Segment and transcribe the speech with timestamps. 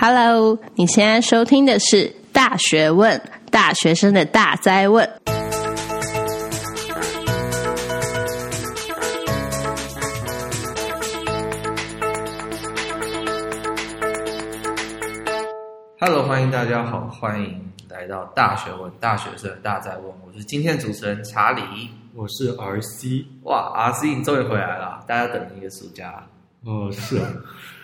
[0.00, 3.18] Hello，你现在收听的是《大学问》，
[3.50, 5.04] 大学生的大灾问。
[15.98, 20.04] Hello，欢迎大家好，欢迎来到《大学问》，大学生的大灾问。
[20.24, 23.24] 我是今天的主持人查理，我是 RC。
[23.42, 26.24] 哇，RC，你终于回来了，大家等了一个暑假。
[26.64, 27.26] 哦，是啊，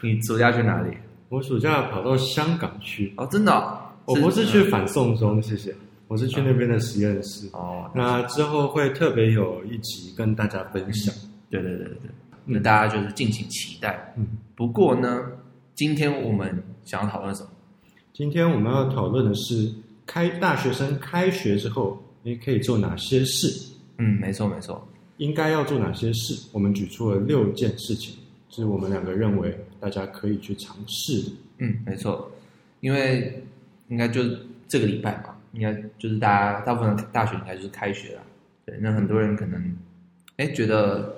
[0.01, 0.97] 你暑假去哪里？
[1.35, 3.13] 我暑假跑到香港去。
[3.17, 3.77] 哦，真的哦？
[4.05, 5.75] 我不是去反送中，谢谢。
[6.07, 7.49] 我是去那边的实验室。
[7.53, 11.13] 哦，那之后会特别有一集跟大家分享。
[11.51, 12.11] 对对对对对，
[12.45, 14.15] 那大家就是敬请期待。
[14.17, 15.25] 嗯，不过呢，
[15.75, 17.49] 今天我们想要讨论什么？
[18.13, 19.69] 今天我们要讨论的是
[20.07, 23.49] 开大学生开学之后，你可以做哪些事？
[23.99, 26.49] 嗯，没错没错，应该要做哪些事？
[26.53, 28.15] 我们举出了六件事情。
[28.51, 31.23] 是我们两个认为大家可以去尝试。
[31.59, 32.33] 嗯，没错，
[32.81, 33.45] 因为
[33.89, 34.23] 应该就
[34.67, 38.23] 这个礼拜嘛，应该就是大家大部分的大学应该就是开学了。
[38.65, 39.77] 对，那很多人可能
[40.39, 41.17] 哎觉得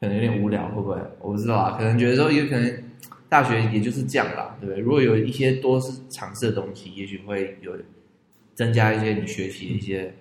[0.00, 0.96] 可能有点无聊，会不会？
[1.20, 2.82] 我不知道啊，可能觉得说有可能
[3.28, 4.82] 大学也就是这样啦，对不对？
[4.82, 7.78] 如果有一些多是尝试的东西，也许会有
[8.56, 10.12] 增加一些你学习的一些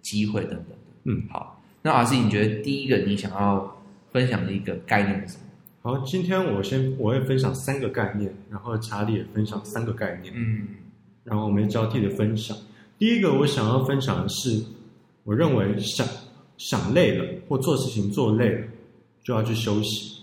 [0.00, 0.76] 机会等等的。
[1.04, 5.43] 嗯，好，那阿 C，你觉得第一个你想要分享的一个概念是什么？
[5.86, 10.66] 好，今天我先我会分享三个概念，然后查理也分享三个概念，嗯，
[11.24, 12.56] 然后我们交替的分享。
[12.98, 14.64] 第一个我想要分享的是，
[15.24, 16.08] 我认为想
[16.56, 18.66] 想累了或做事情做累了，
[19.22, 20.22] 就要去休息。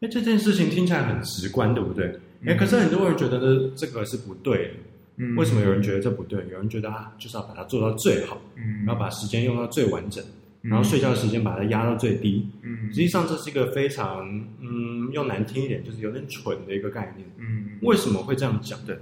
[0.00, 2.06] 哎，这件事情听起来很直观，对不对？
[2.46, 4.74] 哎、嗯，可是很多人觉得呢，这个是不对的。
[5.16, 6.42] 嗯，为什么有人觉得这不对？
[6.50, 10.24] 有人觉得啊，就是要把它做到最好，嗯，然后把时间用到最完整。
[10.64, 14.26] 然后睡觉的时间把它压到最低，嗯，实际上这是一个非常，
[14.60, 18.78] 嗯，用难听一点就是有点蠢的一个概念，嗯，为什么会这样讲？
[18.86, 18.98] 对，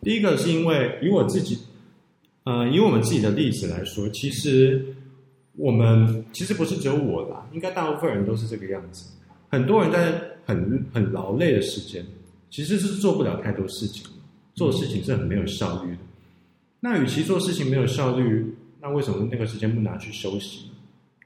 [0.00, 1.58] 第一个是因为以我自己，
[2.44, 4.82] 呃，以我们自己的例子来说，其实
[5.56, 9.12] 我们其实不是只有我啦，应该大部分人都是这个样子。
[9.50, 12.02] 很多人在很很劳累的时间，
[12.48, 14.06] 其实是做不了太多事情，
[14.54, 15.98] 做事情是很没有效率的。
[16.80, 20.71] 那与其做事情没有效率，那为什么那个时间不拿去休息？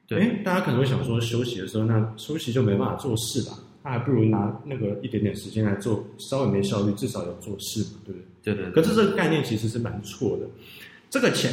[0.06, 3.58] 对，哎，大家可能会想说，休息的时候，那休息就没办法做事吧？
[3.82, 8.54] 那还不如拿那个一点点时间来做，稍微没效率，至少有做事嘛，对不对？
[8.54, 8.70] 对对。
[8.72, 10.46] 可是这个概念其实是蛮错的。
[11.10, 11.52] 这个前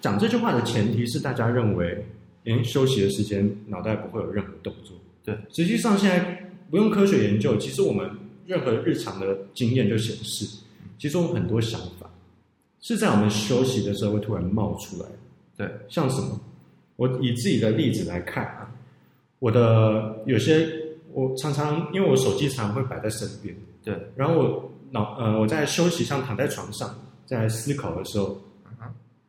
[0.00, 2.04] 讲这句话的前提是大家认为，
[2.44, 4.96] 哎，休息的时间脑袋不会有任何动作。
[5.24, 8.10] 对，实际上现在不用科学研究，其实我们
[8.46, 10.46] 任何日常的经验就显示，
[10.98, 12.10] 其实我们很多想法
[12.80, 15.06] 是在我们休息的时候会突然冒出来。
[15.56, 16.40] 对，像什么？
[16.96, 18.70] 我以自己的例子来看啊，
[19.38, 20.68] 我的有些
[21.12, 26.94] 我常常因为我手机常常会摆在身边，对，然后我脑呃我在休息上躺在床上
[27.26, 28.40] 在思考的时候，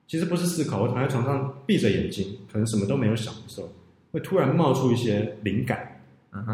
[0.08, 3.70] 其实不是思考，我躺在床上闭着眼睛，可能什么都没有想的时候，
[4.12, 6.00] 会突然冒出一些灵感，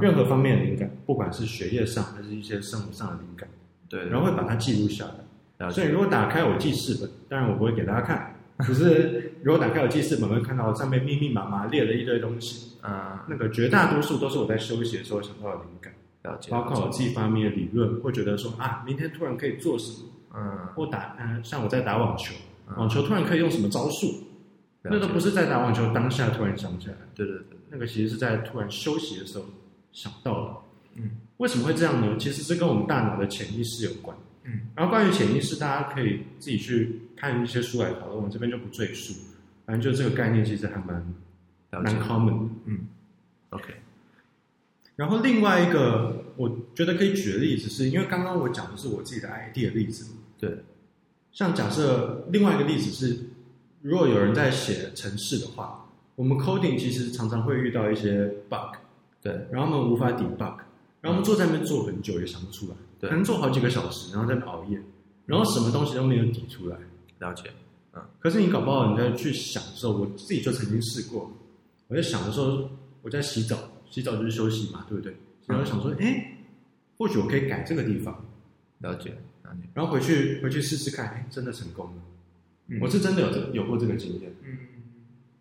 [0.02, 3.50] 任何方面的灵感，不管是学业上还是一些生活上的灵感，
[3.90, 5.70] 对，然后会把它记录下来。
[5.70, 8.34] 所以如果打开我记事本，当然我不会给大家看。
[8.66, 12.78] 可是，如果打开我记事本，会看到上面密密麻麻列了一堆东西。
[12.82, 16.50] 啊，那个绝大多数都是我在休息的时候想到的灵感，了解。
[16.50, 20.08] 包括我自己发明的理论，会觉得说啊，明天突然可以做什么？
[20.34, 22.34] 嗯，或打嗯，像我在打网球，
[22.78, 24.08] 网球突然可以用什么招数？
[24.84, 26.96] 那都不是在打网球当下突然想起来。
[27.14, 29.46] 对对对，那个其实是在突然休息的时候
[29.92, 30.56] 想到的。
[30.96, 32.16] 嗯，为什么会这样呢？
[32.18, 34.18] 其实是跟我们大脑的潜意识有关。
[34.44, 39.14] 嗯，然后关于潜意识，大家可以自己去看一些书来讨论，我这边就不赘述。
[39.66, 41.14] 反正就这个概念，其实还蛮
[41.72, 42.54] 蛮 common 的。
[42.66, 42.80] 嗯
[43.52, 43.76] ，OK。
[44.96, 50.14] 然后另外一个，我觉得可以举的例子是，因为刚刚我讲的是我自己的 idea 的例子。
[50.40, 50.58] 对。
[51.32, 53.18] 像假设另外一个例子是，
[53.82, 58.76] 如果有人在写程式的话，我们 coding 其实常常会遇到一些 bug。
[59.22, 59.48] 对。
[59.52, 60.58] 然后我们无法 debug，
[61.00, 62.76] 然后我们坐在那边坐很久也想不出来。
[63.02, 64.80] 对，可能做好几个小时，然后在那熬夜，
[65.26, 66.78] 然后什么东西都没有挤出来。
[67.18, 67.52] 了解，
[67.94, 68.02] 嗯。
[68.20, 71.32] 可是你搞不好你在去想的时候，我自己就曾经试过。
[71.88, 72.70] 我在想的时候，
[73.02, 73.58] 我在洗澡，
[73.90, 75.16] 洗澡就是休息嘛，对不对？
[75.48, 76.38] 然后想说，哎，
[76.98, 78.24] 或许我可以改这个地方。
[78.80, 79.10] 了解，
[79.44, 79.68] 了解。
[79.74, 82.02] 然后回去回去试试看，哎，真的成功了。
[82.68, 84.34] 嗯，我是真的有这有过这个经验。
[84.44, 84.58] 嗯，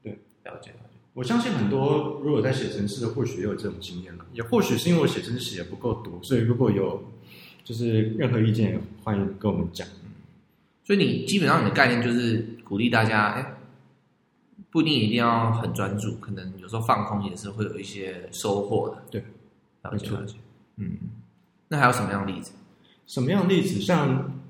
[0.03, 0.13] 对，
[0.45, 0.97] 了解，了解。
[1.15, 4.27] 我相信很多如果在写程式的，或许也有这种经验了。
[4.33, 7.03] 也或许是因为我写程式写的不够多，所以如果有。
[7.71, 9.87] 就是任何意见，欢迎跟我们讲。
[10.83, 13.55] 所以你基本上你的概念就是鼓励大家，哎，
[14.71, 19.05] 不一定一定要很专注，可能有时候放空也是会有一些收获的。
[19.09, 19.25] 对，
[19.85, 20.35] 了解了解。
[20.79, 20.99] 嗯，
[21.69, 22.51] 那还有什么样的例子？
[23.07, 23.79] 什么样的例子？
[23.81, 24.41] 像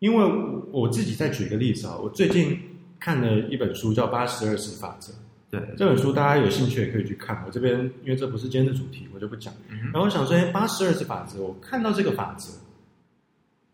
[0.00, 0.24] 因为
[0.70, 2.58] 我自己再举一个例子啊，我最近
[2.98, 5.14] 看了一本书叫《八十二十法则》。
[5.50, 7.42] 对，这本书大家有兴趣也可以去看。
[7.44, 9.52] 我这边因为这不是今天的主题，我就不讲。
[9.68, 12.52] 嗯、然后我想说，哎，八十二次法则，我看到这个法则，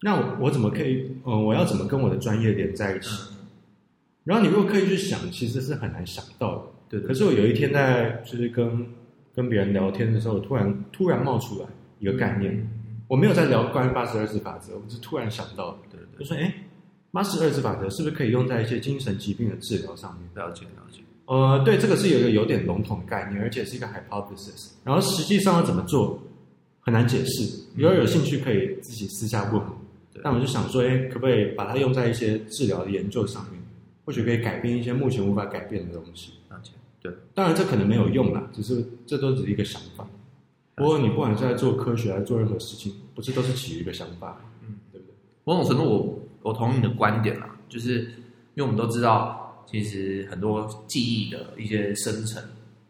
[0.01, 1.11] 那我，我怎么可以？
[1.25, 3.11] 呃，我要怎么跟我的专业连在一起？
[3.31, 3.37] 嗯、
[4.25, 6.63] 然后你如果刻意去想，其实是很难想到的。
[6.89, 8.87] 对，对，可是我有一天在就是跟
[9.35, 11.69] 跟别人聊天的时候，突然突然冒出来
[11.99, 12.55] 一个概念。
[12.55, 15.79] 嗯、我没有在聊关于八十二次法则，我是突然想到的。
[15.91, 16.55] 对，对对，就说，哎，
[17.13, 20.27] 八十二次法则是不是可以用在一些精神疾病的治疗上面？
[20.35, 21.01] 了解，了解。
[21.27, 24.71] 呃，对，这个是有一个有点笼统的概念，而且是一个 hypothesis。
[24.85, 26.17] 然后实际上要怎么做，
[26.81, 27.63] 很难解释。
[27.75, 29.61] 如果有兴趣，可以自己私下问。
[30.13, 33.61] 对但我就想说，哎，可不可以把它用在一些治疗的研究上面？
[34.05, 36.33] 或许可以改变一些目前无法改变的东西。
[37.03, 40.07] 对，当然这可能没有用啦，只是这都只是一个想法。
[40.77, 44.41] 不过你不管是在做科学，还是做任何事情，不是都是起于一个想法？
[44.63, 45.15] 嗯，对不对？
[45.43, 48.03] 某种程度我，我我同意你的观点啦，就是
[48.55, 49.43] 因为我们都知道。
[49.67, 52.43] 其实很多记忆的一些生成，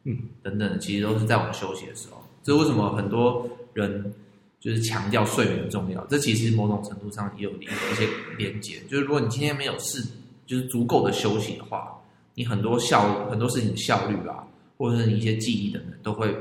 [0.05, 2.23] 嗯，等等，其实都是在我们休息的时候。
[2.43, 4.14] 这是为什么很多人
[4.61, 6.05] 就是强调睡眠的重要？
[6.06, 8.06] 这其实某种程度上也有一一些
[8.37, 8.78] 连接。
[8.88, 10.06] 就是如果你今天没有事，
[10.46, 11.99] 就是足够的休息的话，
[12.34, 14.46] 你很多效很多事情的效率啊，
[14.76, 16.32] 或者是你一些记忆等等，都会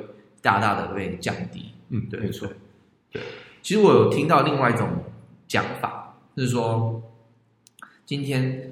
[0.41, 1.65] 大大的被降低。
[1.89, 2.47] 嗯，对，没错。
[3.11, 3.21] 对，
[3.61, 4.87] 其实我有听到另外一种
[5.47, 7.01] 讲法，就是说
[8.05, 8.64] 今天。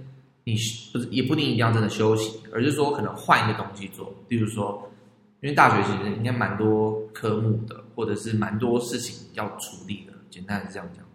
[0.45, 0.55] 你
[0.91, 4.91] 不是也不一定一定要真的休息，而是说可能换一个东西做，比如说，
[5.39, 11.05] 因为大学其实应该蛮多科目的，或者是蛮多事情要处理的，简单是这样讲。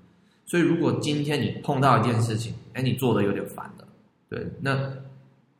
[0.47, 3.87] 所以如果今天你碰到一件事情，哎，你做的有点烦了，
[4.31, 4.75] 对，那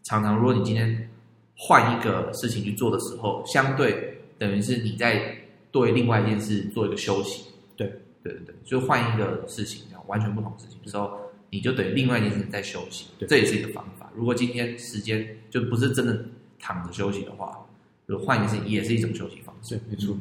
[0.03, 1.11] 常常如果你今天
[1.55, 5.37] 换一个事情去做的时候，相对等于是你在
[5.71, 7.45] 对另外一件事做一个休息，
[7.77, 7.87] 对，
[8.23, 11.21] 对对对，就换一个事情，完全不同事情的时候。
[11.51, 14.11] 你就等于另外一件事情在休息，这也是一个方法。
[14.15, 16.27] 如果今天时间就不是真的
[16.59, 17.67] 躺着休息的话，
[18.07, 19.77] 就换一件事情也是一种休息方式。
[19.77, 20.15] 对，没错。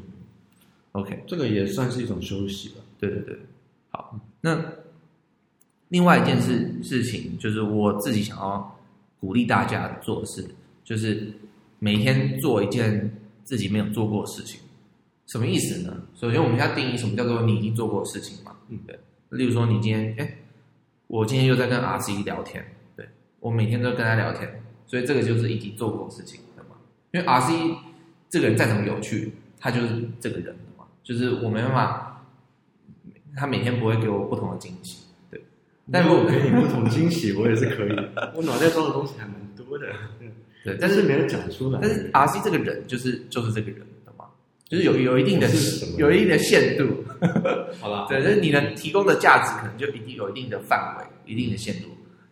[0.94, 2.76] OK，这个也算是一种休息吧。
[2.98, 3.38] 对对对。
[3.90, 4.74] 好，那
[5.90, 8.80] 另外一件事事情就是我自己想要
[9.20, 10.48] 鼓励大家做的事，
[10.84, 11.34] 就是
[11.80, 14.62] 每天做一件自己没有做过的事情。
[15.26, 16.04] 什么意思呢？
[16.16, 18.56] 首先，我们要定义什么叫做你已经做过的事情嘛。
[18.70, 18.98] 嗯，对。
[19.32, 20.38] 例如说，你今天哎。
[21.08, 22.66] 我今天又在跟 RC 聊天，
[22.96, 23.08] 对，
[23.40, 26.76] 我每天都跟他聊天，所以这个就是已经做过的事情，对吗？
[27.12, 27.78] 因为 RC
[28.30, 29.88] 这个人再怎么有趣，他就是
[30.20, 32.26] 这个人的嘛，就是我没办法，
[33.36, 35.42] 他每天不会给我不同的惊喜，对。
[35.90, 37.96] 但如果给你不同惊喜，我也是可以。
[38.36, 39.88] 我脑袋装的东西还蛮多的，
[40.66, 41.80] 对，但是没有讲出来。
[41.82, 43.88] 但是 RC 这个人就是就是这个人。
[44.70, 45.48] 就是有有一定的
[45.98, 47.04] 有一定的限度，
[47.80, 51.90] 好了啦，对，就是你能提供的价值可能就一定有一定的范围，一定的限度。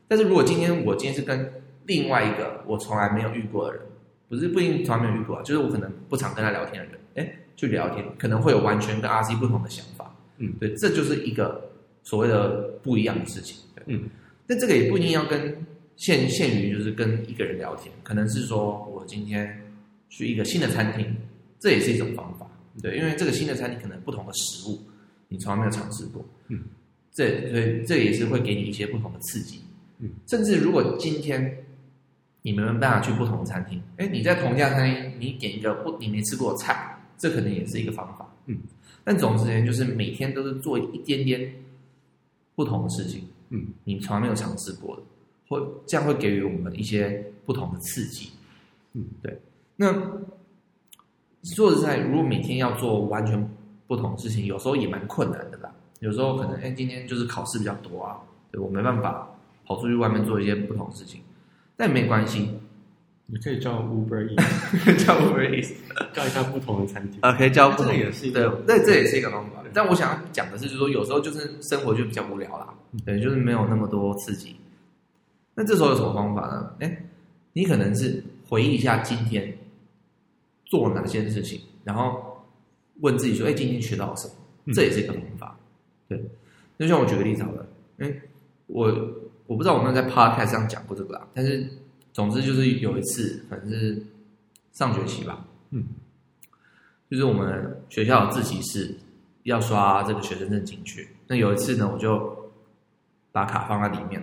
[0.07, 1.49] 但是如果今天我今天是跟
[1.85, 3.81] 另外一个我从来没有遇过的人，
[4.27, 11.69] 不是不一定从来没有遇过，就是我可能不常跟他聊天的人，哎，去聊天可能会有完全跟 RC 不同的想法，嗯，对，这就是一个
[12.03, 14.09] 所谓的不一样的事情，对，嗯，
[14.45, 15.65] 但这个也不一定要跟
[15.95, 19.61] 限限于就是跟一个人聊天，可能是说我今天
[20.09, 21.15] 去一个新的餐厅。
[21.59, 22.47] 这也是一种方法，
[22.81, 24.79] 对，因为这个新的餐厅可能不同的食物，
[25.29, 26.61] 你从来没有尝试过，嗯，
[27.11, 29.61] 这所以这也是会给你一些不同的刺激，
[29.99, 31.65] 嗯，甚至如果今天
[32.41, 38.59] 你没有办法去不同的餐厅，哎，你在同一家餐厅，你点一个不你没吃过的菜，这可能也是一个方法，嗯，
[39.03, 41.51] 但总之呢，就是每天都是做一点点
[42.53, 45.03] 不同的事情，嗯，你从来没有尝试过的，
[45.47, 48.29] 会这样会给予我们一些不同的刺激，
[48.93, 49.39] 嗯，对，
[49.77, 49.95] 那。
[51.45, 53.49] 说实在，如果每天要做完全
[53.87, 55.71] 不同的事情，有时候也蛮困难的啦。
[55.99, 58.17] 有时候可能，哎，今天就是考试比较多啊，
[58.51, 59.27] 对，我没办法
[59.65, 61.21] 跑出去外面做一些不同的事情，
[61.77, 62.49] 但没关系，
[63.27, 65.71] 你可以叫 Uber Eats， 叫 Uber Eats，
[66.13, 67.19] 叫一下不同的餐厅。
[67.21, 69.63] 啊，可以叫不同的，这也是一个对，那这也是一个方法。
[69.73, 72.73] 但我想要讲的是，就是说有时候就是生活就比较无聊啦，
[73.05, 74.55] 对，就是没有那么多刺激。
[75.53, 76.71] 那这时候有什么方法呢？
[76.79, 76.97] 哎，
[77.53, 79.54] 你可能是回忆一下今天。
[80.77, 82.45] 做哪些事情，然后
[83.01, 84.33] 问自己说：“哎，今天学到了什么？”
[84.73, 85.57] 这也是一个方法。
[86.07, 86.23] 对，
[86.79, 87.65] 就像我举个例子好了。
[87.99, 88.11] 哎，
[88.67, 88.87] 我
[89.47, 91.67] 我不知道我们在 podcast 上讲过这个啦，但是
[92.13, 94.01] 总之就是有一次，反正是
[94.71, 95.83] 上学期吧，嗯，
[97.11, 98.95] 就是我们学校的自习室
[99.43, 101.07] 要刷这个学生证进去。
[101.27, 102.51] 那有一次呢，我就
[103.31, 104.21] 把卡放在里面，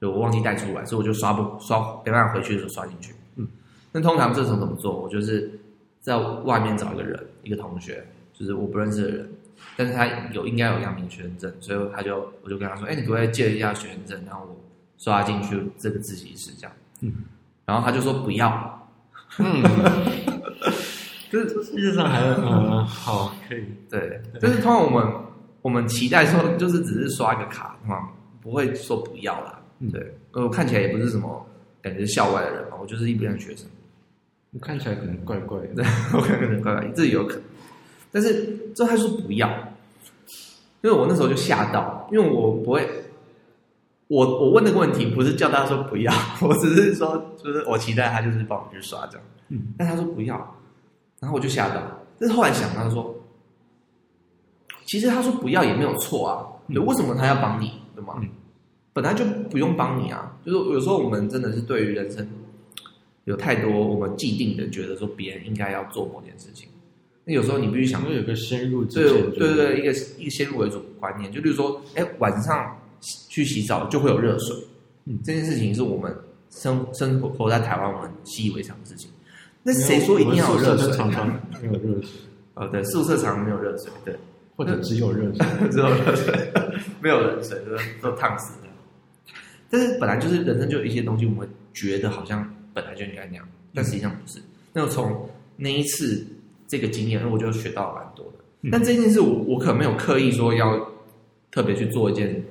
[0.00, 3.14] 就我忘记带出来，所以我就刷不刷，没办法回去的时候刷进去。
[3.36, 3.46] 嗯，
[3.92, 5.00] 那通常这时候怎么做？
[5.00, 5.60] 我就是。
[6.06, 9.28] 在外面找一个人，一个同学，就是我不认识的人，
[9.76, 14.56] 但是他有应该有阳明学生证，所以他就我就跟他说，哎，你可不可以借一下学生证，然后我
[14.98, 16.72] 刷进去这个自习室这样。
[17.00, 17.12] 嗯，
[17.64, 18.88] 然后他就说不要。
[19.38, 19.64] 嗯，
[21.28, 25.12] 这 这世界上还有嗯 好可以对，就是通常我们
[25.60, 28.10] 我们期待说就是只是刷一个卡嘛，
[28.40, 29.60] 不会说不要啦。
[29.90, 31.44] 对，我看起来也不是什么
[31.82, 33.68] 感觉校外的人嘛，我就是一般的学生。
[34.52, 35.84] 我看起来可能怪怪的，
[36.14, 37.42] 我看可能怪怪，这有可能。
[38.12, 39.48] 但是这他说不要，
[40.82, 42.88] 因为我那时候就吓到，因为我不会，
[44.08, 50.36] 我我问那个问题不是叫他说不要， 我只是说就是我期待他就是帮我去刷这样，嗯，但他说不要，
[51.20, 51.82] 然后我就吓到。
[52.18, 53.14] 但是后来想，他说，
[54.86, 58.14] 其实他说不要也没有错啊，对，为什么他要帮你，对吗？
[58.22, 58.28] 嗯，
[58.94, 62.26] 本来就不用帮你啊，就是有时候我们真的是对于人生
[63.26, 66.68] 有太多我们既定的觉得说别人应该要做某件事情。
[67.24, 72.80] 那有时候你必须想，有个先入对对对，一个一个先入为主的观念，就比如说，哎，晚上
[73.28, 74.56] 去洗澡就会有热水，
[75.06, 76.16] 嗯，这件事情是我们
[76.50, 79.10] 生生活活在台湾我们习以为常的事情。
[79.62, 80.92] 那谁说一定要有热水？
[80.96, 81.28] 常常
[81.60, 82.10] 没有热水。
[82.54, 84.14] 哦，对，宿舍常没有热水，对，
[84.54, 86.52] 或者只有热水， 只有热水，
[87.02, 87.60] 没有冷水，
[88.00, 88.68] 都都烫死的。
[89.68, 94.38] 但是本来就是人生就有一些东西，我们觉得好像本来就应该那样，但实际上不是。
[94.72, 96.24] 那从那一次。
[96.68, 98.44] 这个经验，那我就学到了蛮多的。
[98.62, 100.76] 嗯、但这件事我，我我可没有刻意说要
[101.52, 102.42] 特别去做一件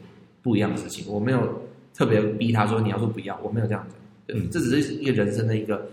[0.41, 1.62] 不一样的事情，我没有
[1.94, 3.96] 特别逼他说你要说不要，我没有这样子。
[4.29, 5.86] 嗯，这只是一个人生的一个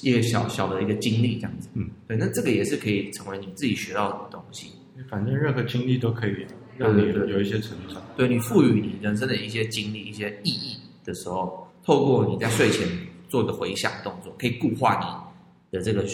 [0.00, 1.68] 一个小小的一个经历，这样子。
[1.74, 4.68] 嗯，对，那这个也是可以成为你自己学到的东西。
[5.10, 6.46] 反正任何经历都可以
[6.78, 8.02] 让你有一些成长。
[8.16, 12.88] 对，对，对，对你赋予你人生的一些经历、一些意义的时候，透过你在睡前
[13.28, 15.26] 做一个回想动作，可以固化
[15.70, 16.04] 你的这个。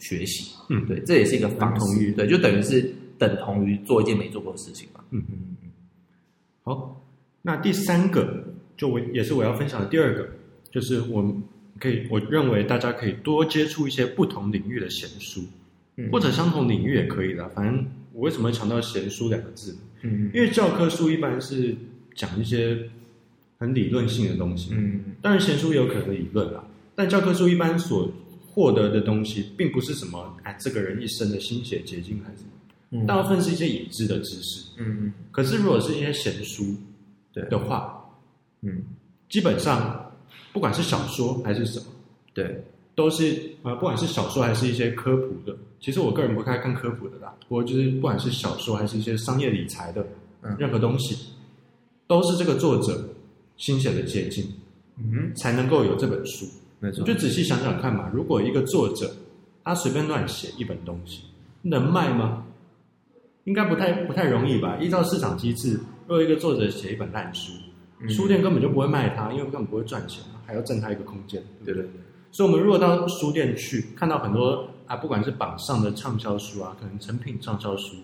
[0.00, 5.70] 学习，嗯，对，这也是一个方式，对，就等于是等同于做一件没做过的事情嘛，嗯嗯嗯。
[6.62, 7.04] 好，
[7.42, 8.44] 那第三个，
[8.76, 10.28] 就我也是我要分享的第二个，
[10.70, 11.42] 就是我们
[11.80, 15.42] 可以，我认为大家可以多接触一些不同领域的闲书，
[15.96, 19.76] 嗯，或者相同领域也可以的，反正我为什么会强调闲书两个字？
[20.02, 21.74] 嗯，因为教科书一般是
[22.14, 22.88] 讲一些
[23.58, 28.08] 很理论性的东西，嗯，当然闲书也有可能理论啦，但教科书一般所
[28.46, 34.64] 获得的东西并不是什么哎，这个人一生的心血结晶还是什么，嗯、大部分是一些已知的知识。
[34.78, 34.98] 嗯。
[35.02, 35.12] 嗯。
[35.30, 36.64] 可是如果是一些闲书，
[37.32, 37.44] 对。
[37.50, 38.02] 的话，
[38.62, 38.82] 嗯，
[39.28, 40.12] 基本上
[40.52, 41.86] 不管是小说还是什么，
[42.32, 47.34] 对，都是呃，不管是小说还是一些科普的，其实我个人不太看科普的啦。
[47.48, 50.04] 不过就是不管是小说还是一些商业理财的，
[50.42, 51.16] 嗯，任何东西，
[52.06, 53.08] 都是这个作者
[53.58, 54.44] 心血的结晶，
[54.96, 56.46] 嗯，才能够有这本书。
[56.80, 58.10] 没错，就仔细想想看嘛。
[58.14, 59.14] 如果一个作者
[59.62, 61.20] 他随便乱写一本东西，
[61.60, 62.46] 能卖吗？
[63.44, 64.78] 应该不太不太容易吧。
[64.80, 65.72] 依照市场机制，
[66.06, 67.52] 如果一个作者写一本烂书，
[68.00, 71.82] 嗯、书店根本就不会卖他，因为根本不会赚钱，还要挣他一个空间，对不对？
[71.82, 72.00] 对对。
[72.30, 77.96] 所以，我们如果到书店去看到很多啊，不管是榜上的畅销书啊，可能成品畅销书，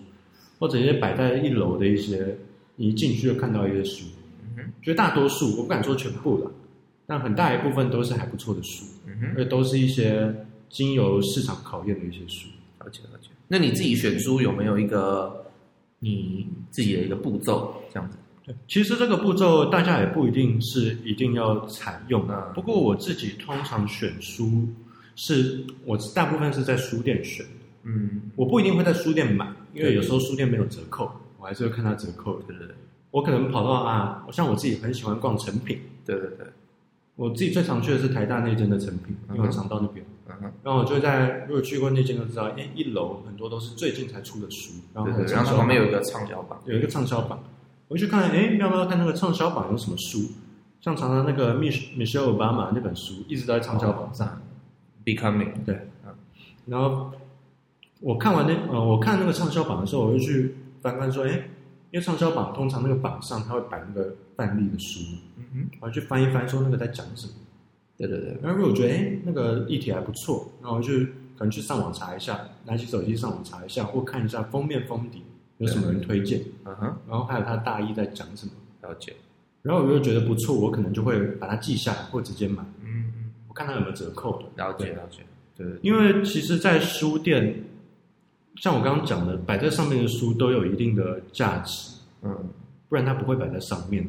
[0.59, 2.35] 或者一些摆在一楼的一些，
[2.75, 4.24] 你一进去就看到一些书，嗯
[4.55, 6.51] 哼，绝大多数我不敢说全部了。
[7.07, 10.33] 但很大一部分都是还不错的书，嗯哼，而都是一些
[10.69, 12.47] 经由市场考验的一些书。
[12.79, 13.29] 了解了解。
[13.47, 15.45] 那你自己选书有没有一个
[15.99, 18.17] 你自己的一个步骤这样子？
[18.43, 22.51] 对，其实这个步骤大家也不一定是一定要采用啊。
[22.53, 24.67] 不过我自己通常选书
[25.15, 27.45] 是我大部分是在书店选，
[27.83, 32.39] 嗯，我不一定会在书店买，因为有时候书店没有折扣，我还是会看它折扣。
[32.47, 32.75] 对对对，
[33.15, 36.45] 我可能跑到啊，我像我自己很喜欢逛成品，对对对。
[37.15, 40.05] 我自己最常去的是台大那间的成品，因为我常到那边。
[40.61, 44.73] 然后我就在，如果去过那间，就知道，哎，一楼很多都是最近才出的书。
[44.93, 45.09] 然后
[45.55, 47.41] 旁边有一个畅销榜，有一个畅销榜。
[47.87, 50.33] 我去看，哎，要不要看那个畅销榜有什么书？
[50.81, 54.41] 像常常那个 Michelle Obama 那本书一直都在畅销榜上。
[55.05, 55.87] Becoming 对，
[56.65, 57.13] 然后
[58.01, 61.47] 我看完那呃，我看那个畅销榜的时候，我就去翻翻说，哎，
[61.91, 64.99] 因为畅销榜通常那个榜上它会摆那个范例的书。
[65.37, 67.33] 嗯哼，我去翻一翻，说那个在讲什么？
[67.97, 68.37] 对对对。
[68.41, 70.93] 然后如果我觉得哎，那个议题还不错，然后我就
[71.37, 75.23] 可能去上网查一下，拿起手机上网查一下，或看一下封面封底
[75.59, 76.41] 有什么人推荐。
[76.65, 76.97] 嗯哼。
[77.07, 78.51] 然后还有他大意在讲什么？
[78.81, 79.13] 了解。
[79.61, 82.61] 然后我又觉得不错，我可能就会把它记下来，或直接买。
[82.83, 83.31] 嗯嗯。
[83.47, 84.63] 我看它有没有折扣的。
[84.63, 85.19] 了解了解。
[85.55, 85.65] 对。
[85.81, 87.63] 因为其实，在书店，
[88.57, 91.91] 像我刚刚讲的，摆在上面的书都有一定的价值。
[92.21, 92.35] 嗯。
[92.87, 94.05] 不然它不会摆在上面。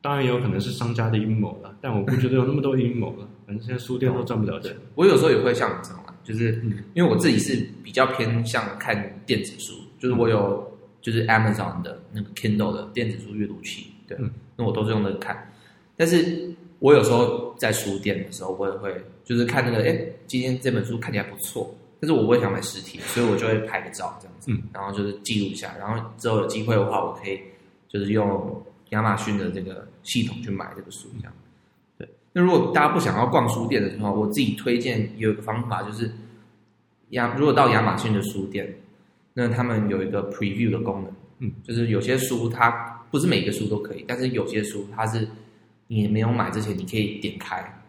[0.00, 3.28] 当然也有可能是商家的阴谋了，但我不觉得有那么多阴谋了。
[3.44, 4.74] 反正现在书店都赚不了钱。
[4.94, 6.62] 我有时候也会像你这样，就是
[6.94, 15.52] 因为我自己是比较偏向看电子书，就是我有就是 Amazon 的那个 Kindle 的电子书阅读器，对，嗯、那我都是用那个看。
[15.96, 27.38] 但是我有时候在书店的时候，我也会就是看那个，哎，今天这本书看起来不错，但是我不会想买实体，所以我就会拍个照这样子，嗯、然后就是记录一下，然后之后有机会的话，我可以
[27.88, 31.32] 就是用亚马逊的这个系统去买这个书，这样。
[31.98, 36.10] 对，那如果大家不想要逛书店的时候，我自己推荐有一个方法，就是
[37.10, 38.74] 亚如果到亚马逊的书店，
[39.34, 42.70] 那他们有一个 preview 的功能，嗯，就是有些书它
[43.10, 45.28] 不是每个书都可以，但是有些书它是
[45.88, 47.82] 你没有买之前，你可以点开，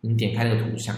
[0.00, 0.96] 你点开那个图像，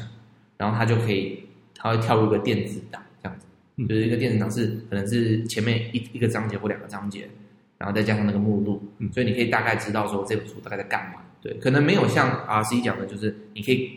[0.57, 1.43] 然后它就可以，
[1.83, 3.47] 它会跳入一个电子档这样子，
[3.77, 7.29] 嗯，就是一个电子档是可能是前面一一个章节或两个章节，
[7.77, 13.91] 然后再加上那个目录，嗯，所以你可以大概知道说这本书大概在干嘛，对，可能没有像 RC 讲的，就是你可以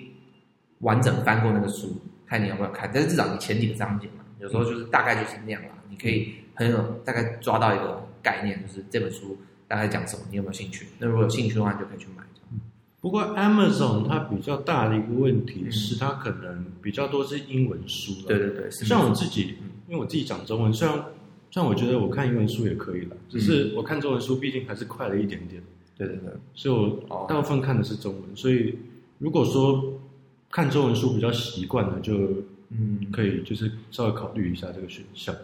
[0.80, 9.38] 完整翻过那个书，看你要不要看，但是至少你前几个章节嘛，有时候就是大概就是那样啦，你可以很有大概抓到一个概念，就是这本书
[9.68, 10.88] 大概讲什么，你有没有兴趣？
[10.98, 12.24] 那如果有兴趣的话，你就可以去买。
[13.06, 18.12] 不过 Amazon 它比较大的一个问题是，它可能比较多是英文书。
[18.28, 19.54] 对对对，像我自己，
[19.88, 20.98] 因为我自己讲中文，虽然
[21.52, 25.62] 虽然我觉得我看英文书也可以了，只是我看中文书毕竟还是快了一点点。
[25.96, 28.36] 对对对，所以我大部分看的是中文。
[28.36, 28.74] 所以
[29.20, 30.00] 如果说
[30.50, 32.18] 看中文书比较习惯了，就
[32.72, 35.36] 嗯可以就是稍微考虑一下这个选项。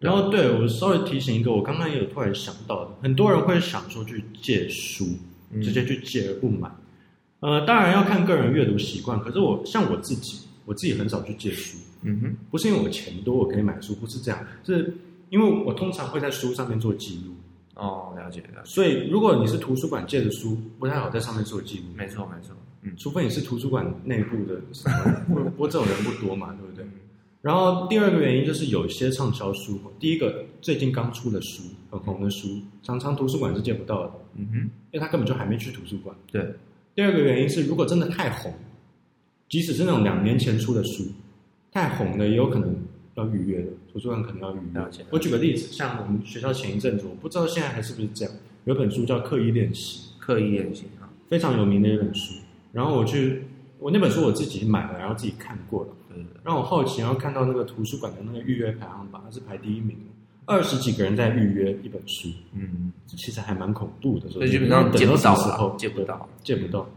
[0.00, 5.04] 然后对我稍微提醒一个，我刚刚也有突然想到的，很多人会想说去借书。
[5.62, 6.70] 直接去借而不买，
[7.40, 9.18] 呃，当然要看个人阅读习惯。
[9.20, 11.78] 可是我像我自己，我自己很少去借书。
[12.02, 14.94] 嗯哼，不是因为我钱多我可以买书，不是这样，是
[15.30, 17.34] 因为我通常会在书上面做记录。
[17.74, 18.70] 哦，了解了解。
[18.70, 21.84] 所以如果你是图书馆借的书，不太好在上面做记录。
[21.96, 26.86] 没错没错，嗯，除非你是图书馆内部的什么，不不过这种人不多嘛，对不对？
[27.42, 34.56] 然后第二个原因就是有些畅销书，第一个最近刚出的书，很红的书，常常图书馆是借不到的，嗯哼，
[34.90, 36.14] 因为他根本就还没去图书馆。
[36.30, 36.54] 对。
[36.94, 38.52] 第二个原因是，如果真的太红，
[39.48, 41.04] 即使是那种两年前出的书，
[41.70, 42.74] 太红的，也有可能
[43.16, 45.06] 要预约的，图书馆可能要预约。
[45.10, 52.40] 我举个例子，像我们学校前一阵子，我不知道现在还是不是这样，有本书叫《刻意练习》，刻意练习啊，非常有名的一本书。
[52.72, 53.42] 然后我去，
[53.78, 55.90] 我那本书我自己买了，然后自己看过了。
[56.08, 59.98] 对让我好奇，然后看到那个图书馆的那个预约排行榜，它是排第一名，
[60.46, 66.88] 二十几个人在预约一本书，嗯，这其实还蛮恐怖的，所以基本上等到什么时候借不到，借不到。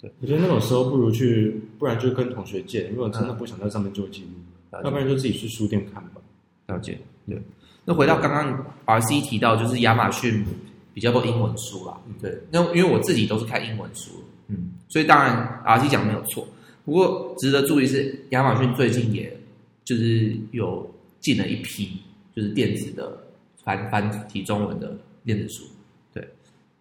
[0.00, 6.20] 对，我觉得那种时候不如去，不然就跟同学借，如果真的不想在上面做记录，要不然就自己去书店看吧。
[6.66, 7.40] 了解，对。
[7.84, 8.66] 那回到刚刚
[9.00, 10.44] RC 提到，就是亚马逊
[10.92, 12.36] 比较多英文书啦，对。
[12.50, 14.10] 那因为我自己都是看英文书，
[14.48, 16.46] 嗯，所以当然 RC 讲没有错。
[16.84, 19.34] 不过值得注意是，亚马逊最近也
[19.84, 21.96] 就是有进了一批
[22.36, 23.18] 就是电子的
[23.64, 24.94] 繁繁体中文的
[25.24, 25.64] 电子书，
[26.12, 26.22] 对，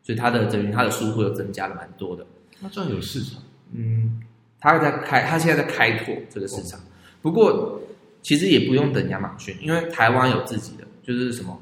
[0.03, 2.27] 所以它的等于它的书会有增加了蛮多的。
[2.59, 3.41] 那这样有市场？
[3.71, 4.21] 嗯，
[4.59, 6.77] 它在开，它现在在开拓这个市场。
[7.21, 7.81] 不过
[8.21, 11.59] 其实也不用等亚马逊，因为台湾有自己的，就是什么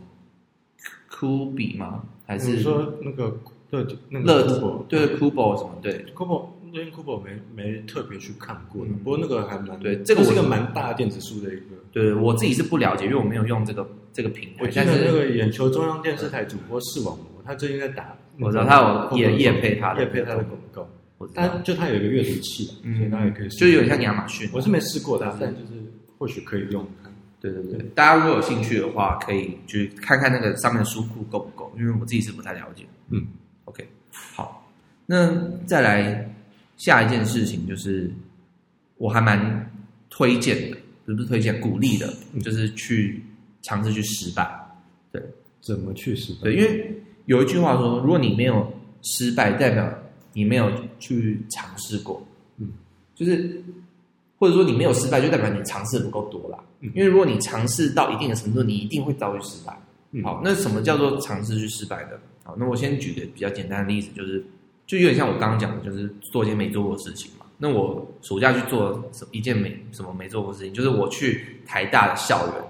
[1.10, 2.04] 酷比吗？
[2.26, 3.38] 还是你说那个
[3.70, 6.53] 对那个乐对酷宝什么对酷宝。
[6.74, 11.66] 因为 Kobo 没没特别去看过，不过那个还蛮对，这个是一个蛮大电子书的一个。
[11.92, 14.64] 对，我自己是不了解，因为我没有用这个这个平台。
[14.64, 18.82] 我记得那个眼球中央电视台主播视网膜，他最近在打，我知道他
[19.12, 20.90] 有业业配他的业配他的广告。
[21.36, 24.50] 他就他有一个阅读器，所以他也可以，就有点像亚马逊。
[24.52, 25.80] 我是没试过的，但就是
[26.18, 26.84] 或许可以用。
[27.40, 32.84] 对对对，大家如果有兴趣的话，可以去看看那个上面的书库够不够，因为我自己是不太了解。
[33.10, 33.26] 嗯
[33.66, 33.88] ，OK，
[34.34, 34.68] 好，
[35.06, 35.32] 那
[35.68, 36.33] 再来。
[36.84, 38.12] 下一件事情就是，
[38.98, 39.72] 我还蛮
[40.10, 43.24] 推荐的，不是推荐，鼓励的，就是去
[43.62, 44.46] 尝试去失败。
[45.10, 45.24] 对，
[45.62, 46.42] 怎么去失败？
[46.42, 48.70] 对，因为有一句话说，如果你没有
[49.02, 49.98] 失败，代表
[50.34, 50.70] 你没有
[51.00, 52.22] 去尝试过。
[52.58, 52.68] 嗯，
[53.16, 53.64] 就是
[54.38, 56.62] 或者说你没有失败，就代表你尝试的不够多啦。
[56.82, 59.74] 嗯，因为如果你尝试到一定的程度，你一定会遭遇失败。
[60.12, 62.20] 嗯，好，那什么叫做尝试去失败的？
[62.44, 64.44] 好，那我先举个比较简单的例子，就是。
[64.94, 67.46] 就有点像我刚刚讲的，就是做一件没做过的事情嘛。
[67.58, 72.64] 那我暑假去做一件没什么没做过的事情，就是我去台大的校园，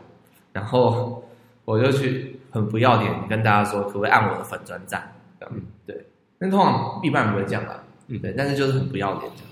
[0.54, 1.22] 然后
[1.66, 5.14] 我就去很不要脸跟大家说，可不可以按我的粉专赞？
[5.52, 6.06] 嗯，对。
[6.38, 7.84] 那通常一般人不会这样吧？
[8.08, 8.34] 嗯，对。
[8.38, 9.50] 但是就是很不要脸这样。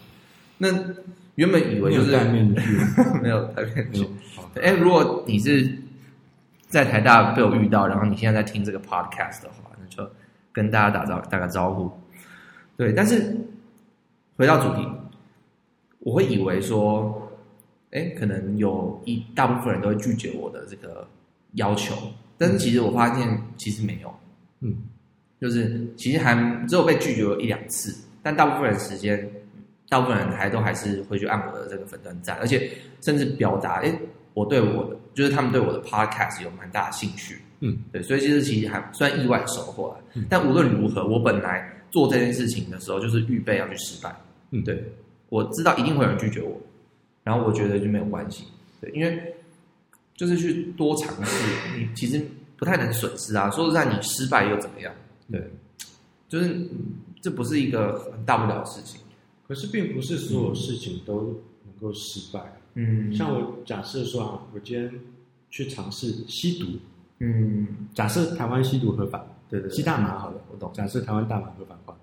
[0.57, 0.93] 那
[1.35, 2.61] 原本以为就是 戴面具，
[3.21, 4.07] 没有戴面具。
[4.61, 5.77] 哎，如果你是
[6.67, 10.07] 在台大被我遇到，然后你现在在听这个 podcast 的话，那就
[10.53, 11.91] 跟大家打招打个招呼。
[12.81, 13.37] 对，但是
[14.35, 14.87] 回到主题，
[15.99, 17.31] 我会以为说，
[17.91, 21.07] 哎，可能有一大部分人都会拒绝我的这个
[21.53, 21.93] 要求，
[22.39, 24.11] 但是其实我发现其实没有，
[24.61, 24.75] 嗯，
[25.39, 26.33] 就是其实还
[26.67, 29.29] 只有被拒绝了一两次，但大部分人时间，
[29.87, 32.67] 大部分人还都还是会去按我的这个粉钻赞，而且
[33.01, 33.95] 甚至表达，哎，
[34.33, 40.03] 我对我的就是他们对我的 podcast 有蛮大的兴趣，嗯，对，所以其实其实还算意外收获了。
[40.15, 44.15] 嗯，但无论如何，我本来做这件事情的时候就是预备要去失败，
[44.49, 44.91] 嗯，对，
[45.29, 46.59] 我知道一定会有人拒绝我，
[47.23, 48.45] 然后我觉得就没有关系，
[48.81, 49.35] 对，因为。
[50.13, 51.31] 就是去多尝试，
[51.75, 52.23] 你其实
[52.55, 53.49] 不太能损失啊。
[53.49, 54.93] 说实在，你失败又怎么样？
[55.31, 55.49] 对，
[56.29, 56.69] 就是、嗯、
[57.19, 59.01] 这不是一个很大不了的事情。
[59.47, 62.53] 可是，并不是所有事情都能够失败。
[62.75, 64.93] 嗯，像我假设说啊，我今天
[65.49, 66.67] 去尝试吸毒。
[67.17, 70.71] 嗯，假设台湾吸毒合法，对对，吸大麻好了，我懂。
[70.73, 71.93] 假设台湾大麻合法化，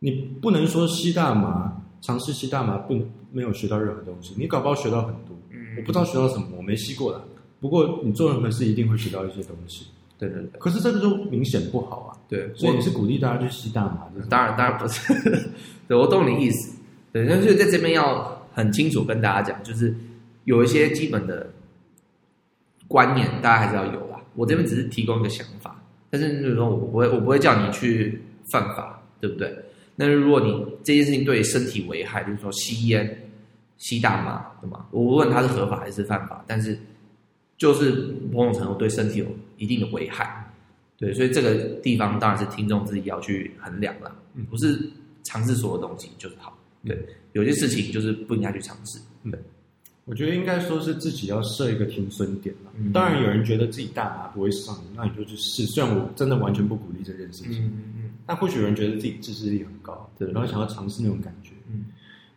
[0.00, 2.94] 你不能说吸大麻，尝试吸大麻不
[3.30, 5.36] 没有学到任何东西，你搞不好学到很多。
[5.50, 7.20] 嗯，我不知道学到什么，我没吸过啦。
[7.60, 10.58] 不过你做任何事一定会学到一些东西，对对对。
[10.58, 12.50] 可是这个就明显不好啊，对。
[12.54, 14.24] 所以你是鼓励大家去吸大麻的？
[14.30, 15.12] 当然当然不是，
[15.86, 16.74] 对，我懂你意思。
[17.12, 19.94] 对，但是在这边要很清楚跟大家讲，就是
[20.44, 21.50] 有一些基本的
[22.86, 24.20] 观念，大家还是要有啦。
[24.34, 25.77] 我这边只是提供一个想法，
[26.10, 28.20] 但是就是说我不会，我不会叫你去
[28.52, 29.54] 犯法，对不对？
[29.96, 33.30] 那如果你这件事情对身体危害，就是说吸烟、
[33.76, 34.86] 吸大麻，对吗？
[34.90, 36.78] 我无论它是合法还是犯法，但是。
[37.58, 40.48] 就是某种程度对身体有一定的危害，
[40.96, 44.14] 对，所以这个地方当然是听众自己要去衡量了，
[44.48, 44.78] 不是
[45.24, 46.96] 尝试所有东西就是好，对，
[47.32, 49.36] 有些事情就是不应该去尝试，对，
[50.08, 52.70] 我觉得应该说是自己要设一个停损点嘛。
[52.92, 55.64] 当然有人觉得自己大麻不会上瘾，那你就去试。
[55.66, 61.84] 虽然我真的完全不鼓励这件事情，嗯嗯，但或许有人觉得自己自制力很高，对，然后想要尝试那种感觉，嗯。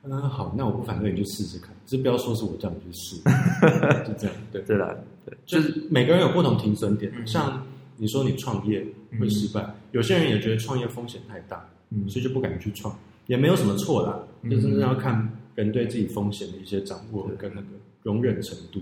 [0.03, 3.15] 嗯，好，那我不反对你就试试看，只是不要说是我叫你去试，
[4.03, 7.63] 就这样，对，对啦，对，就是每个人有不同停损点，像
[7.97, 8.83] 你说你创业
[9.19, 17.67] 会失败，有些人也觉得创业风险太大，嗯，所以就不敢去创，也没有什么错啦，就真正要看人对自己风险的一些掌握跟那个
[18.03, 18.81] 容忍程度。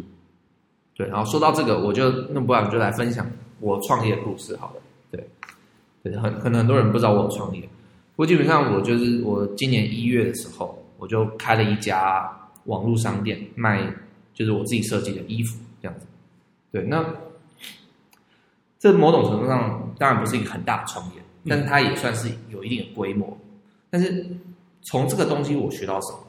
[0.95, 5.27] 对，然后说到这个，我就那不然就来分享我创业故事好了，对，
[6.03, 7.61] 对，很可能很多人不知道我有创业，
[8.15, 10.77] 不过基本上我就是我今年一月的时候。
[11.01, 12.29] 我就开了一家
[12.65, 13.89] 网络商店，卖
[14.33, 16.05] 就是我自己设计的衣服这样子。
[16.73, 17.05] 对，那
[18.77, 23.37] 这某种程度上当然不是一个很大的创业，但是它也算是有一定的规模。
[23.89, 24.27] 但是
[24.81, 26.19] 从这个东西我学到什么？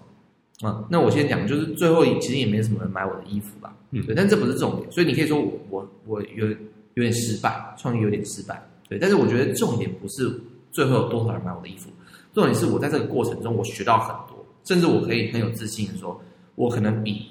[0.63, 3.75] 啊，那我先讲，就是最后其实也没什么人买我的衣服吧。
[3.93, 4.91] 嗯，对，但这不是重点。
[4.93, 6.47] 所以你可以说我我我有
[6.95, 8.63] 有点失败，创业有点失败。
[8.89, 10.31] 对，但是我觉得重点不是
[10.71, 11.91] 最后有多少人买我的衣服，
[12.35, 14.45] 重点是我在这个过程中我学到很多。
[14.65, 16.21] 甚至我可以很有自信的说，
[16.55, 17.31] 我可能比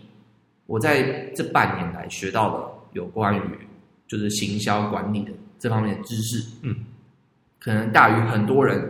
[0.66, 3.42] 我在这半年来学到的有关于
[4.08, 6.76] 就是行销管理的这方面的知识，嗯，
[7.60, 8.84] 可能大于很多人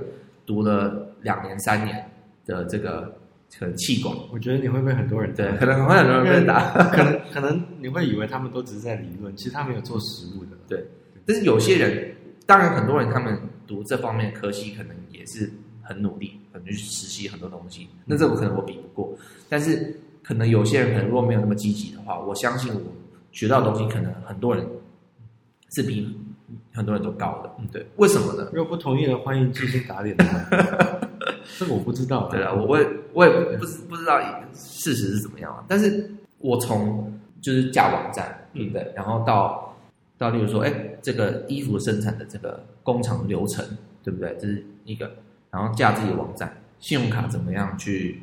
[0.45, 2.09] 读了两年三年
[2.45, 3.13] 的这个
[3.57, 4.15] 可能气管。
[4.31, 10.57] 我觉得你会被很多人对，可能会很多人被打，可能可能你会以为他们都只是在理论，其实他们有做实务的。
[10.67, 10.85] 对，
[11.25, 12.13] 但是有些人，
[12.45, 15.51] 当然很多人他们读这方面的科系，可能也是。
[15.81, 19.17] 很努力，可能去实习很多东西，那这个可能我比不过，
[19.49, 22.79] 但是可能有些人可能如果没有那么积极的话，我相信我
[23.31, 24.63] 学到的东西可能很多人
[25.71, 26.15] 是比
[26.71, 28.51] 很多人都高的，嗯，对，为什么呢？
[28.53, 30.15] 如果不同意的，欢迎继续打脸。
[31.57, 34.19] 这个我不知道，对啊，我我也我也不不知道
[34.53, 38.93] 事实是怎么样啊，但是我从就是架网站，对不对？
[38.95, 39.75] 然后到
[40.17, 43.65] 到例如说，哎，这个衣服生产的这个工厂流程，
[44.03, 44.35] 对不对？
[44.39, 45.09] 这是一个。
[45.51, 48.21] 然后架自己的网站，信用卡怎么样去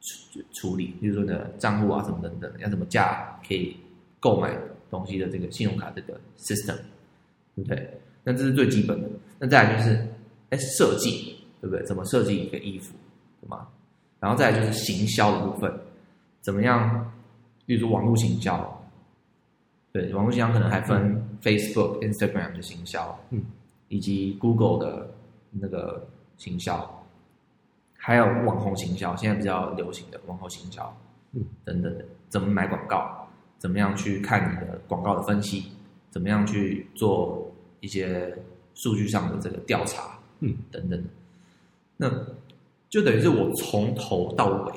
[0.00, 0.86] 处处理？
[1.00, 3.76] 比如说你的账户啊，什么等等，要怎么架可以
[4.18, 4.58] 购买
[4.90, 6.74] 东西的这个信用卡这个 system，
[7.54, 8.00] 对不对？
[8.24, 9.08] 那这是最基本的。
[9.38, 10.04] 那再来就是，
[10.50, 11.84] 哎，设计，对不对？
[11.86, 12.94] 怎么设计一个衣服，
[13.40, 13.66] 对吗？
[14.20, 15.72] 然后再来就是行销的部分，
[16.42, 17.10] 怎么样？
[17.66, 18.84] 例如说网络行销，
[19.92, 23.42] 对，网络行销可能还分 Facebook、Instagram 的行销，嗯，
[23.88, 25.14] 以及 Google 的
[25.50, 26.06] 那个。
[26.36, 27.06] 行销，
[27.96, 30.94] 还有网红行销，现在比较流行的网红行销，
[31.30, 33.24] 嗯，等等的，怎么买广告，
[33.56, 35.70] 怎么样去看你的广告的分析，
[36.10, 37.48] 怎么样去做
[37.78, 38.36] 一些
[38.74, 41.08] 数据上的这个调查，嗯，等等的，
[41.96, 42.10] 那
[42.88, 44.72] 就等于是我从头到尾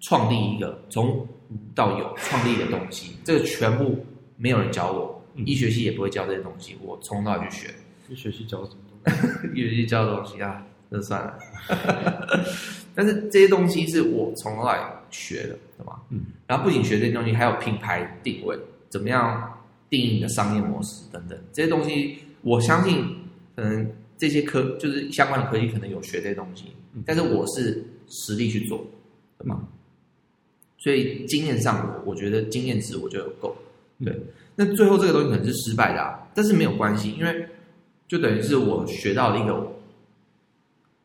[0.00, 1.28] 创立一个从无
[1.74, 4.04] 到有创立的东西，这个全部
[4.36, 7.74] 没有人教我，嗯，医学期也不会教这些东西，我从头去学。
[8.08, 9.48] 医学系教什么东西？
[9.54, 10.66] 医学系教的东西啊。
[10.94, 11.38] 那算了，
[12.94, 15.98] 但是这些东西是我从头来学的，对吗？
[16.10, 18.54] 嗯，然后不仅学这些东西，还有品牌定位，
[18.90, 19.58] 怎么样
[19.88, 23.02] 定义你的商业模式等等这些东西，我相信
[23.56, 23.90] 可能
[24.22, 26.66] 这些科就是相关的科技可能有学这些东西，
[27.04, 28.86] 但是我是实力去做，
[29.36, 29.66] 对吗？
[30.78, 33.52] 所以经验上我我觉得经验值我就有够，
[34.04, 34.16] 对。
[34.54, 37.48] 那最后这个东西可能是失败的啊，但是没有关系，因为
[38.06, 39.72] 就等于是我学到了一个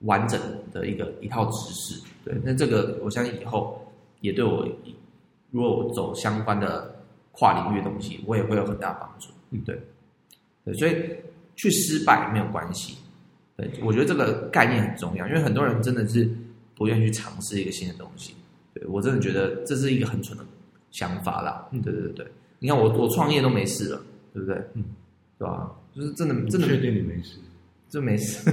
[0.01, 0.39] 完整
[0.71, 2.35] 的一个一套知识，对。
[2.43, 3.83] 那这个我相信以后
[4.21, 4.63] 也对我，
[5.49, 9.75] 如果我走相关的跨领域的东西，我也会有很大帮助，嗯，对。
[10.63, 10.95] 对，所以
[11.55, 12.95] 去失败没有关系，
[13.57, 16.29] 对，我觉得这个概念很重要，因为很多人真的是
[16.75, 18.33] 不愿意去尝试一个新的东西，
[18.73, 20.45] 对，我真的觉得这是一个很蠢的
[20.91, 22.27] 想法啦，嗯，对对对对。
[22.59, 24.01] 你看我我创业都没事了，
[24.33, 24.55] 对不对？
[24.73, 24.83] 嗯，
[25.37, 25.71] 对吧？
[25.95, 26.67] 就是真的真的。
[26.67, 27.37] 确定你没事？
[27.89, 28.51] 这没事，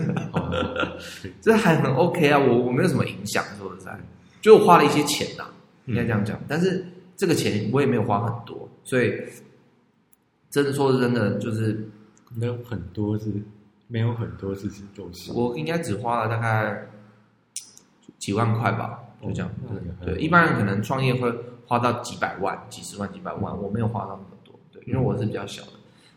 [1.43, 2.39] 这还很 OK 啊。
[2.39, 3.99] 我我没有什么影响，说实在，
[4.41, 5.45] 就我花了一些钱呐，
[5.87, 6.41] 应该这样讲。
[6.47, 6.87] 但是
[7.17, 9.13] 这个钱我也没有花很多，所以
[10.51, 11.85] 真的说真的，就是
[12.33, 13.25] 没有很多是
[13.87, 15.33] 没有很多事情做事。
[15.33, 16.87] 我应该只花了大概
[18.19, 19.51] 几万块吧，就这样。
[20.05, 21.33] 对，一般人可能创业会。
[21.67, 25.71] 花到几百万、几十万、几百万，我没有花到那么多，对，因为我是比较小的，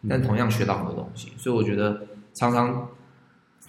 [0.09, 2.85] 但同样学到很多东西，所以我觉得常常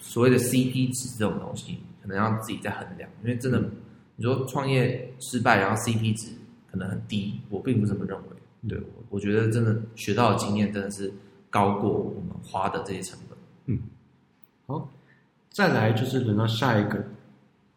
[0.00, 3.62] 所谓的 CP 值这种东西，可能要自己再衡量，因为真的，
[4.16, 6.32] 你说创业失败，然后 CP 值
[6.68, 11.14] 可能很低，我并不这么认为，对，我我觉得真的学到的经验真的是
[11.48, 13.27] 高过我们花的这些成本。
[13.68, 13.78] 嗯，
[14.66, 14.90] 好，
[15.50, 17.04] 再来就是轮到下一个，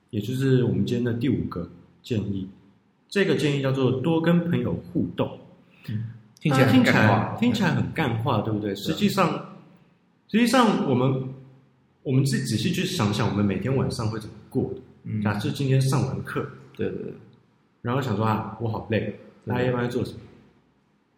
[0.09, 1.69] 也就是我们今天的第五个
[2.01, 2.49] 建议。
[3.09, 5.37] 这个建议叫做多跟朋友互动，
[5.89, 8.73] 嗯，听起来很干话，听起来很干话，对不对？
[8.73, 9.53] 实际上，
[10.29, 11.23] 实际上我们
[12.03, 14.79] 我们自己仔细去想想，我们每天晚上会怎么过的？
[15.03, 17.13] 嗯，假设今天上完课，对对对，
[17.81, 20.19] 然后想说啊，我好累，大家一般做什么？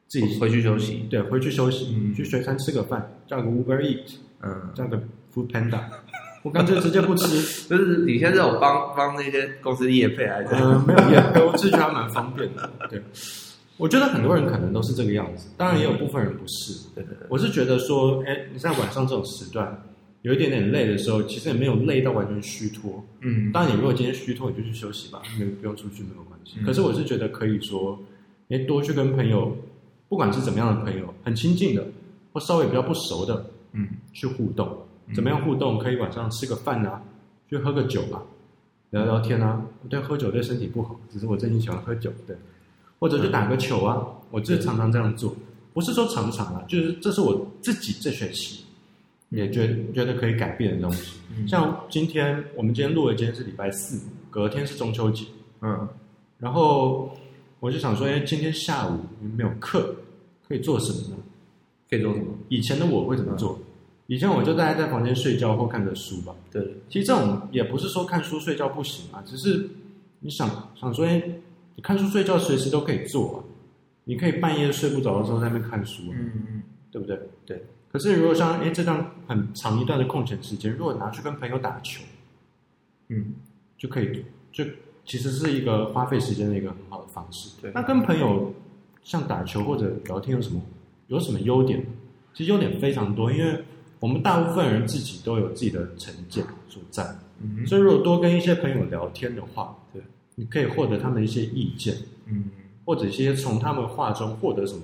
[0.07, 4.97] 自己回去休息，对，回去休息，去随餐吃个饭，叫个 Uber Eat，嗯，叫个
[5.33, 5.79] Food Panda。
[6.43, 7.27] 我干脆直接不吃，
[7.69, 10.49] 就是你现在有帮帮那些公司业配还是？
[10.55, 12.69] 嗯，没有业配，我自己觉得还蛮方便的。
[12.89, 13.01] 对，
[13.77, 16.73] 我觉得很多人可能都是这个样子，当然也有部分人不是。
[16.93, 19.81] 对对对，我是觉得说，哎，你在晚上这种时段
[20.23, 23.01] 有一点点累的时候，其实也没有累到完全虚脱。
[23.21, 26.59] 嗯，当然你如果今天虚脱，你就去休息吧，没不用出去没有关系。
[26.65, 27.97] 可是我是觉得可以说，
[28.49, 29.55] 哎，多去跟朋友，
[30.09, 31.87] 不管是怎么样的朋友，很亲近的
[32.33, 34.75] 或稍微比较不熟的，嗯，去互动。
[35.13, 35.77] 怎么样互动？
[35.77, 37.03] 可以晚上吃个饭啊，
[37.49, 38.23] 去喝个酒啊，
[38.91, 39.61] 聊聊天啊。
[39.89, 42.35] 对，喝酒对身体不好，只是我最近喜欢喝酒，对。
[42.99, 45.35] 或者去打个球啊，我自己常常这样做，
[45.73, 48.63] 不是说常常啊，就是这是我自己这学期
[49.27, 51.19] 也觉得觉得可以改变的东西。
[51.45, 55.25] 像今天我们今天录的，今天是礼拜四，隔天是中秋节，
[55.61, 55.85] 嗯，
[56.39, 57.13] 然后
[57.59, 58.99] 我就想说，哎，今天下午
[59.35, 59.93] 没有课，
[60.47, 61.23] 可以做什么呢？
[61.93, 62.25] 可以做什么？
[62.49, 63.59] 以前的我会怎么做？
[64.07, 66.35] 以前我就大概在房间睡觉或看着书吧。
[66.51, 69.69] 对，其实这种也不是说看书睡觉不行啊，只是
[70.19, 71.21] 你想想说，哎，
[71.75, 73.43] 你看书睡觉随时都可以做啊。
[74.05, 77.17] 你可以半夜睡不着的时候在那边看书啊，嗯嗯，对不对？
[77.45, 77.63] 对。
[77.89, 82.03] 可是如果像哎这段很长一段的空闲时间，如果拿去跟朋友打球，
[83.07, 83.35] 嗯，
[83.77, 84.65] 就可以，就
[85.05, 87.51] 其实是一个花费时间的一个很好的方式。
[87.61, 87.71] 对。
[87.73, 88.53] 那跟朋友
[89.03, 90.61] 像打球或者聊天有什么
[91.13, 91.85] 有什么优点？
[92.33, 93.63] 其实优点非常多，因为。
[93.99, 97.07] 我们大部分人自己都有自己的成见所在，
[97.41, 100.01] 嗯，所以如果多跟一些朋友聊天的话，对，
[100.35, 101.95] 你可以获得他们一些意见，
[102.25, 102.49] 嗯，
[102.83, 104.81] 或者一些从他们话中获得什么，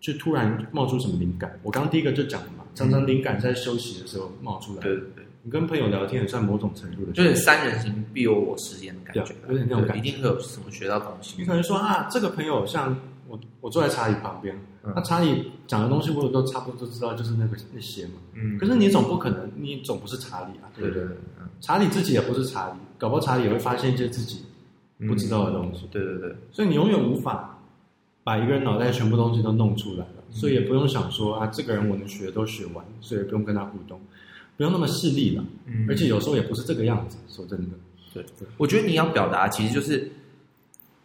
[0.00, 1.60] 就突然冒出什么灵感。
[1.62, 4.80] 我刚刚第一个就讲了嘛，常常灵感在休息的时候冒出来。
[4.80, 11.34] 对对对，你跟朋友聊天也算某种程度的，就是三人行必有我师焉的感觉，有点那种感觉，一定会有什么学到东西。
[11.36, 12.98] 你可能说啊，这个朋友像。
[13.28, 18.14] 我我坐在查理旁边，那查理讲的东西我都差不多都知道，就是那个那些嘛。
[18.34, 18.58] 嗯。
[18.58, 21.02] 可是你总不可能，你总不是查理啊，对不对？
[21.40, 21.48] 嗯。
[21.60, 24.44] 查理自己也不是查理，搞不好查理也会发现一些自己
[25.06, 25.86] 不知道的东西。
[25.90, 26.34] 对对对。
[26.50, 27.58] 所以你永远无法
[28.24, 34.00] 把一个人脑袋全部东西都弄出来了，所以也不用想说啊，这个人我能学都学完，所以不用跟他互动，
[34.56, 35.44] 不用那么势利了。
[35.66, 35.86] 嗯。
[35.88, 37.76] 而且有时候也不是这个样子，说真的。
[38.12, 38.46] 对对。
[38.58, 40.10] 我觉得你要表达其实就是。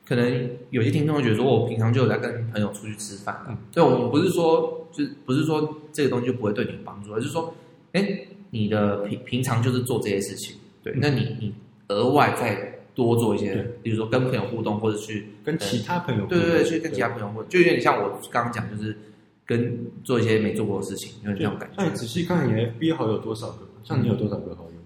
[0.08, 7.54] 可能有些听众会觉得说，我平常就有在跟朋友出去吃饭，嗯，对，我们不是说，就是不是说这个东西就不会对你有帮助，而是说，
[7.92, 8.20] 哎，
[8.52, 11.54] 你的平平常就是做这些事情，对，那你你
[11.90, 18.98] 额外再多做一些，比如说跟朋友互动，或者去跟其他朋友，对对对，去跟其他朋友互动，就有点像我刚刚讲，就是
[19.46, 21.76] 跟做一些没做过的事情，有点这种感觉。
[21.78, 23.68] 那你仔细看，你 FB 好友多少个？
[23.84, 24.80] 像你有多少个好友？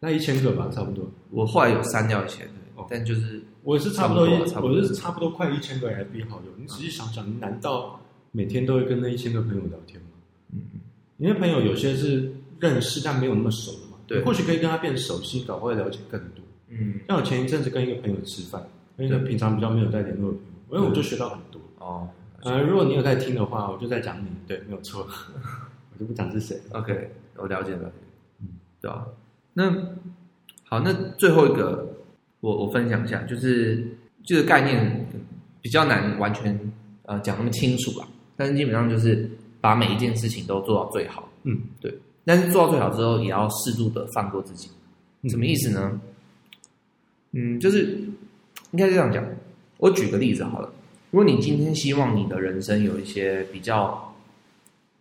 [0.00, 1.04] 那一千个吧，差不多。
[1.30, 2.44] 我后来有删掉一些，
[2.88, 3.42] 对，但就是。
[3.62, 6.52] 我是差不多一，我是差不多快一千个 FB 好友。
[6.58, 7.98] 你仔细想想，你难道
[8.30, 10.08] 每天都会跟那一千个朋友聊天吗？
[10.52, 10.60] 嗯，
[11.16, 16.44] 因为朋友有些是认识但没有那么熟的嘛，对，或许可以跟他变熟悉，搞不好会了解更多。
[16.68, 18.62] 嗯，像我前一阵子跟一个朋友吃饭，
[18.98, 21.60] 因为平常比较没有在联络的朋友，因为我就学到很多。
[21.78, 22.08] 哦，
[22.42, 25.06] 呃，如果你有在听的话，我就在讲你，对，没有错，
[25.94, 26.60] 我就不讲是谁。
[26.72, 27.90] OK，我了解了，
[28.40, 28.48] 嗯，
[28.82, 29.06] 对吧？
[29.54, 29.70] 那
[30.64, 31.86] 好，那最后一个，
[32.44, 33.82] 我我分享一下，就是
[34.22, 35.06] 这个概念
[35.62, 36.72] 比较难完全
[37.06, 39.26] 呃讲那么清楚吧，但是基本上就是
[39.62, 41.90] 把每一件事情都做到最好，嗯，对。
[42.22, 44.68] 但是做到最好之后，也要适度的放过自己，
[45.30, 45.98] 什么意思呢？
[47.32, 47.98] 嗯，就是
[48.72, 49.24] 应该这样讲。
[49.78, 50.70] 我举个例子好了，
[51.12, 54.14] 如果你今天希望你的人生有一些比较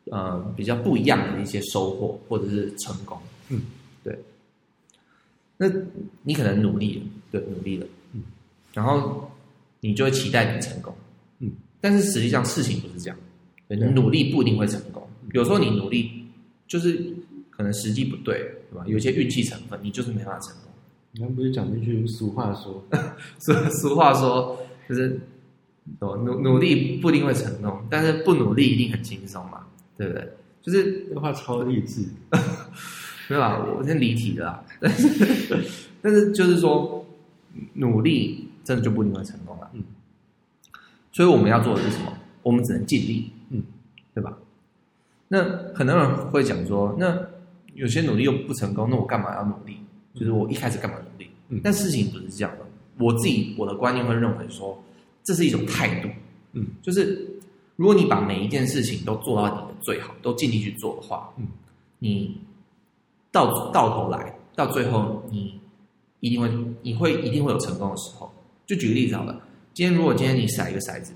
[0.05, 3.17] 呃比较不一样的一些收获或者是成功，
[3.49, 3.63] 嗯。
[4.01, 4.17] 对
[5.57, 5.69] 那
[6.23, 8.21] 你可能努力了，对，努力了，嗯，
[8.73, 9.27] 然后
[9.79, 10.93] 你就会期待你成功，
[11.39, 11.49] 嗯，
[11.81, 13.17] 但是实际上事情不是这样，
[13.67, 16.11] 对，你努力不一定会成功，有时候你努力
[16.67, 17.03] 就是
[17.49, 18.37] 可能时机不对，
[18.71, 18.83] 对吧？
[18.85, 20.71] 有些运气成分，你就是没办法成功。
[21.13, 22.83] 你刚不是讲一句俗话说，
[23.41, 24.55] 俗俗话说
[24.87, 25.19] 就是
[25.99, 29.65] 努努力不一定会成功，但是不努力一定很轻松嘛，
[29.97, 30.29] 对不对？
[30.61, 32.05] 就是这话超励志。
[33.29, 34.63] 没有啊，我先离题了啦。
[34.81, 35.07] 但是，
[36.01, 37.02] 但是就是说，
[37.73, 39.69] 努力真的就不一定会成功了。
[39.73, 39.83] 嗯，
[41.11, 42.13] 所以我们要做的是什么？
[42.41, 43.31] 我们只能尽力。
[43.49, 43.61] 嗯，
[44.13, 44.37] 对吧？
[45.27, 47.19] 那很多人会讲说，那
[47.73, 49.77] 有些努力又不成功，那我干嘛要努力？
[50.13, 51.29] 就是我一开始干嘛努力？
[51.49, 52.65] 嗯，但事情不是这样的。
[52.99, 54.81] 我自己我的观念会认为说，
[55.23, 56.09] 这是一种态度。
[56.53, 57.27] 嗯，就是
[57.75, 61.47] 如果你把每一件事情都做到你的最好，都尽力去做的话，嗯，
[61.99, 62.37] 你。
[63.33, 65.59] 到到头来，到最后，你
[66.23, 66.49] 一定会，
[66.83, 68.31] 你会一定会有成功的时候。
[68.65, 69.41] 就举个例子好了，
[69.73, 71.11] 今天如果今天你甩一个骰子，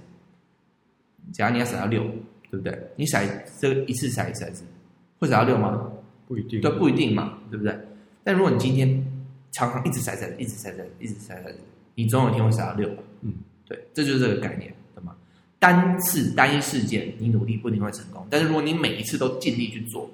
[1.32, 2.04] 假如你要甩到六，
[2.52, 2.78] 对不对？
[2.98, 3.26] 你甩
[3.58, 4.66] 这个一次甩一骰子，
[5.18, 5.90] 会甩到六吗？
[6.28, 7.74] 不一定，对，不一定嘛，对不对？
[8.26, 9.02] 但如果你今天
[9.54, 11.60] 常常一直骰骰子，一直骰骰子，一直骰骰子，
[11.96, 12.90] 你总有一天会甩到六？
[13.22, 13.34] 嗯，
[13.66, 15.16] 对，这就是这个概念，懂吗？
[15.58, 20.10] 单次单一事件，你努力不一定会成功，但是如果你每一次都尽力去做。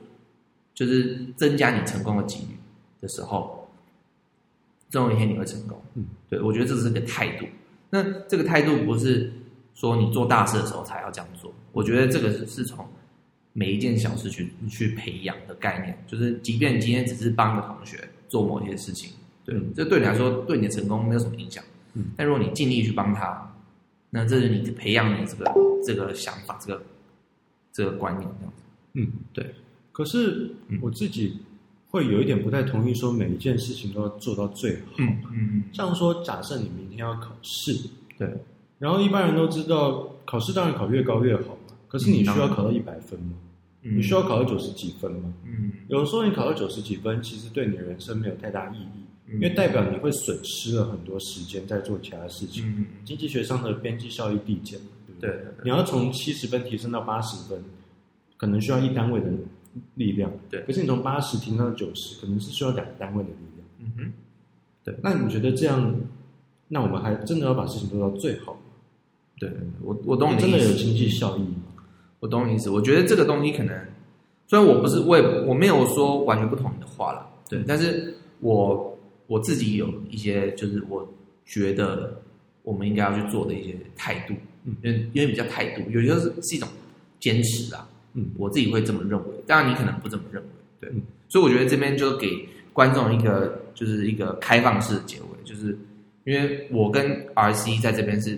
[0.75, 2.58] 就是增加你成功的几率
[2.99, 3.62] 的时候，
[4.93, 5.82] 总有一天你会成功。
[5.95, 7.45] 嗯，对，我觉得这是个态度。
[7.89, 9.32] 那这个态度不是
[9.73, 11.51] 说你做大事的时候才要这样做。
[11.71, 12.88] 我觉得这个是是从
[13.53, 15.97] 每一件小事去去培养的概念。
[16.08, 19.12] 就是即便你今天只是帮个同学做某些事情，
[19.43, 21.63] 对，这对你来说对你的成功没有什么影响。
[21.93, 23.51] 嗯，但如果你尽力去帮他，
[24.12, 25.51] 那这是你培养你这个
[25.84, 26.84] 这个想法，这个
[27.71, 28.63] 这个观念这样子。
[28.93, 29.56] 嗯，对。
[29.91, 30.49] 可是
[30.82, 31.39] 我自己
[31.93, 34.93] 会有一点不太同意，说每一件事情都要做到最好。
[34.97, 37.71] 嗯嗯，像说，假设你明天要考试，
[38.17, 38.27] 对，
[38.79, 41.75] 然后一般人都知道，考试当然考越高越好嘛。
[41.88, 43.34] 可是你需要考到一百分吗？
[43.82, 45.32] 你需要考到九十几分吗？
[45.45, 52.67] 嗯，有的时候你考到九十几分，其实对你的人生没有太大意义，因为代表你会损失了很多时间在做其他事情。
[52.75, 54.79] 嗯，经济学上的边际效益递减，
[55.21, 55.29] 对？
[55.63, 57.63] 你要从七十分提升到八十分，
[58.36, 59.27] 可能需要一单位的。
[59.95, 63.67] 力量对，可是你从八十提升到九十，可能是需要两个单位的力量。
[63.79, 64.13] 嗯哼，
[64.83, 64.95] 对。
[65.01, 65.95] 那你觉得这样，
[66.67, 68.59] 那我们还真的要把事情做到最好吗？
[69.39, 71.63] 对，我我懂你真的有经济效益吗？
[72.19, 72.69] 我懂你意思。
[72.69, 73.75] 我觉得这个东西可能，
[74.47, 77.29] 虽然我不是，我也我没有说完全不同你的话了。
[77.49, 81.05] 对，但是我我自己有一些，就是我
[81.45, 82.21] 觉得
[82.62, 84.33] 我们应该要去做的一些态度。
[84.63, 86.69] 嗯，因为因为比较态度，有些是是一种
[87.19, 87.89] 坚持啊。
[88.13, 90.49] 嗯，我自己会这么认为，当然你可能不这么认为，
[90.80, 95.78] 对，嗯、所以我觉得这边就给观众一个就是一个开放式的结尾，就是
[96.26, 98.38] 因为我跟 RC 在这边是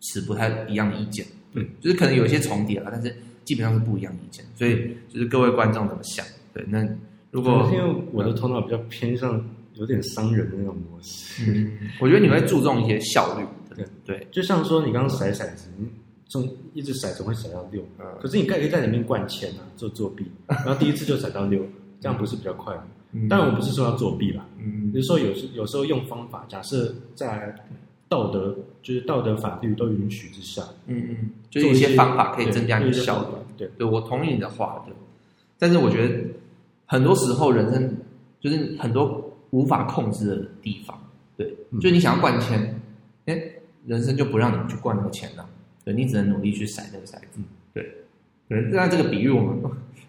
[0.00, 6.24] 持不太一样的意见，对，就是可能有一些重叠了，但是基本上是不一样的意见，所以就是各位观众怎么想？
[6.52, 6.86] 对，那
[7.30, 9.42] 如果因为我的头脑比较偏向
[9.74, 15.68] 有点商人的那种模式，嗯，我觉得你会注重一些效率，对对，就像说你刚刚甩骰子。
[16.32, 17.84] 从一直甩总会甩到六，
[18.18, 21.62] 可是你可以在里面灌铅啊，做作弊，然后第一次就甩到六，
[22.00, 22.84] 这样不是比较快吗？
[23.28, 27.54] 当然我不是说要作弊啦，嗯，就是说有时有时候用方法，假设在
[28.08, 34.94] 道德就是道德法律都允许之下，嗯嗯，就有一些方法可以增加你的效率，对对，我同意你的话，对，
[35.58, 36.18] 但是我觉得
[36.86, 37.94] 很多时候人生
[38.40, 40.98] 就是很多无法控制的地方，
[41.36, 42.80] 对，就你想要灌钱，
[43.26, 43.38] 哎，
[43.84, 45.46] 人生就不让你去灌那个钱了。
[45.84, 47.40] 对，你只能努力去甩那个骰子。
[47.74, 47.82] 对，
[48.48, 49.60] 对，那这个比喻我们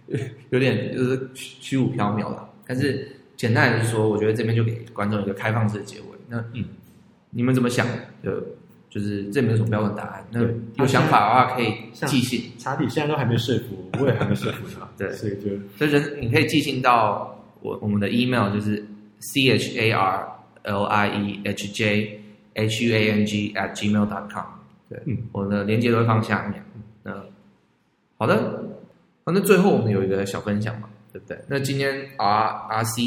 [0.51, 2.49] 有点就是虚无缥缈了。
[2.67, 6.05] 但是简单来说，我觉得这边就给观众一个开放式的结尾。
[6.29, 6.63] 那嗯，
[7.31, 7.87] 你们怎么想？
[8.23, 8.31] 就
[8.89, 10.23] 就是这没有什么标准答案。
[10.31, 10.41] 那
[10.77, 11.73] 有想法的话可以
[12.05, 12.51] 寄信。
[12.59, 14.87] 查理现在都还没说服我，我也还没说服他。
[14.97, 18.75] 对，所以就所以人你可以寄信到我我们的 email 就是
[19.19, 20.27] c h a r
[20.63, 22.21] l i e h j
[22.53, 24.45] h u a n g at gmail dot com。
[24.93, 26.63] 对，嗯，我的连接都会放下面。
[27.01, 27.11] 那
[28.17, 28.63] 好的，
[29.25, 31.37] 那最后我们有一个小分享嘛，对不对？
[31.47, 33.01] 那今天 R R C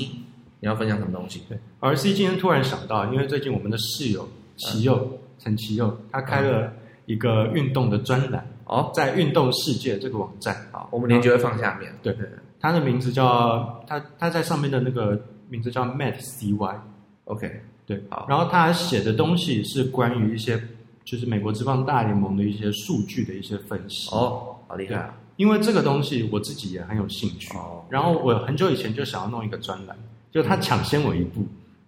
[0.58, 1.42] 你要分享什么东西？
[1.48, 6.72] 对，R C 今天突然想到，因为最近我们的室友齐佑陈齐佑，他开了
[7.06, 11.92] 一个运动的专栏哦，在运动世界这个网站，好，我们连接会放下面。
[12.02, 12.12] 对。
[12.14, 12.26] 对，
[12.60, 15.18] 他的名字叫他他在上面的那个
[15.48, 20.60] 名字叫 Matt C Y，OK，对，好，然后他写的东西是关于一些。
[21.06, 25.16] 就是美国职棒大联盟的一些数据的一些分析哦，好厉害啊！
[25.36, 27.84] 因为这个东西我自己也很有兴趣哦。
[27.88, 29.96] 然后我很久以前就想要弄一个专栏，
[30.32, 31.46] 就他抢先我一步，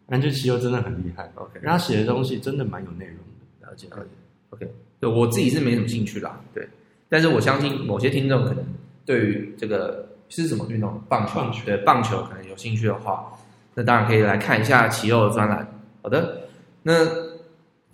[0.09, 1.29] 感觉齐佑真的很厉害。
[1.35, 3.67] OK，然后他写的东西真的蛮有内容的。
[3.67, 4.11] 了解了解。
[4.51, 6.69] OK，对我自己是没什么兴趣啦，对。
[7.09, 8.65] 但是我相信某些听众可能
[9.05, 13.33] 对于这个是什么运动，棒球，棒球对棒球可能有兴趣的话，
[13.75, 15.67] 那当然可以来看一下齐佑的专栏。
[16.03, 16.43] 好的，
[16.85, 17.28] 那。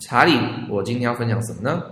[0.00, 0.32] 查理，
[0.68, 1.82] 我今天要分享什么呢？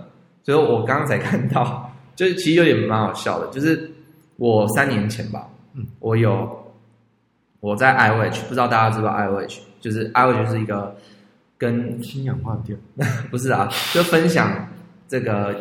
[0.43, 3.89] 所以我刚刚才看到， 就是其实有点蛮好笑的，就是
[4.35, 6.73] 我三年前吧，嗯，我有
[7.61, 10.95] 我在 IOH，不知道大家知道 IOH，就是 IOH 是一个
[11.57, 12.77] 跟氢氧化电，
[13.31, 14.67] 不是啊，就分享
[15.07, 15.55] 这个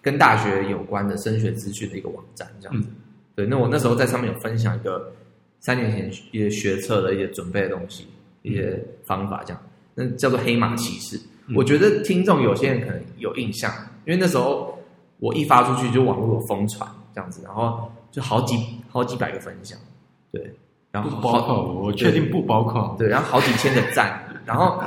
[0.00, 2.88] 跟大学有关的升学资讯的一个网站，这样子。
[2.88, 2.96] 嗯、
[3.36, 5.12] 对，那我那时候在上面有分享一个
[5.60, 8.06] 三年前一些学测的一些准备的东西，
[8.40, 9.62] 一些方法，这样，
[9.94, 11.20] 那叫做黑马骑士。
[11.54, 13.70] 我觉得听众有些人可能有印象，
[14.06, 14.78] 因为那时候
[15.18, 18.56] 我一发出去就网络有疯传这样子，然后就好几
[18.88, 19.78] 好几百个分享，
[20.32, 20.54] 对，
[20.90, 24.82] 然后不包括我确定不包括，对，然后好几千的赞，然后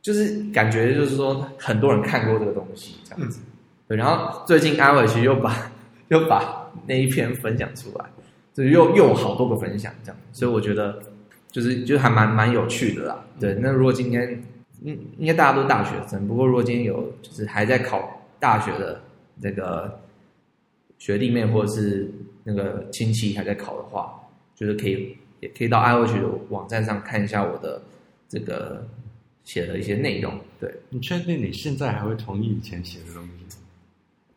[0.00, 3.40] 就是感觉就是说很多人看过这个东西这样子，
[3.88, 5.70] 对，然后最近阿伟其实又把
[6.08, 8.04] 又把那一篇分享出来，
[8.54, 11.02] 就是又又有好多个分享这样，所以我觉得
[11.50, 14.40] 就是就还蛮蛮有趣的啦，对，那如果今天。
[14.82, 19.00] 应应该大家都大学生，不过如果今天有就是还在考大学的
[19.40, 19.98] 这个
[20.98, 22.10] 学弟妹或者是
[22.44, 24.20] 那个亲戚还在考的话，
[24.54, 27.80] 就是可以也可以到 IOH 的网站上看一下我的
[28.28, 28.86] 这个
[29.44, 30.32] 写的一些内容。
[30.60, 33.58] 对，你确定你现在还会同意以前写的东西？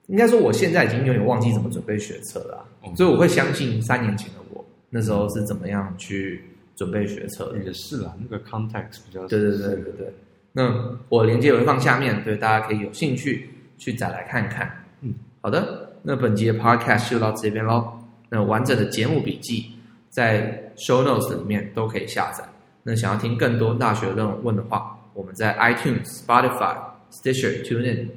[0.07, 6.43] 应该说我现在已经有点忘记怎么准备学测了，嗯，所以我会相信三年前的我那时候是怎么样去
[6.75, 7.63] 准备学测的。
[7.63, 10.13] 也是啦，那个 context 比较对对对对对。
[10.53, 14.83] 那我链接也会放下面，对大家可以有兴趣去再来看看。
[15.01, 17.99] 嗯，好的，那本集的 podcast 就到这边喽。
[18.29, 19.71] 那完整的节目笔记
[20.09, 22.43] 在 show notes 里面都可以下载。
[22.83, 26.75] 那想要听更多大学论问的话，我们在 iTunes、Spotify、
[27.11, 28.07] Stitcher、TuneIn、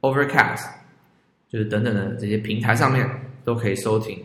[0.00, 0.66] Overcast，
[1.48, 3.08] 就是等等的这些平台上面
[3.44, 4.24] 都可以收听。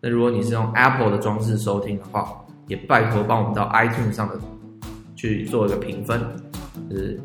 [0.00, 4.38] 那如果你是用 Apple 的装置收听的话，也拜托帮我们到 iTunes 上的
[5.14, 6.20] 去做一个评分。
[6.88, 7.20] 就是，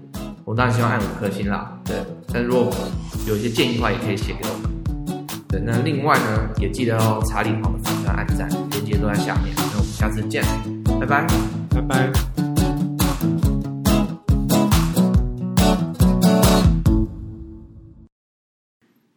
[0.46, 1.96] 我当然希望按五颗星啦，对。
[2.34, 2.74] 但如果
[3.28, 4.72] 有一些建议的话，也可以写给我们。
[5.48, 9.54] 对，那另外呢，也记得哦查理跑的粉专按赞，链接都在下面。
[9.58, 10.44] 那我们下次见，
[11.00, 11.28] 拜拜，
[11.70, 12.12] 拜拜。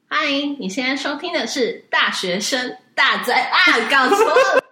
[0.09, 3.57] 欢迎，你现在收听的是大学生大灾啊，
[3.89, 4.64] 搞错了。